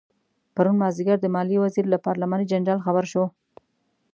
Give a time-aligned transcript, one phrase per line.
[0.55, 3.23] پرون مازدیګر د مالیې وزیر له پارلماني جنجال خبر شو.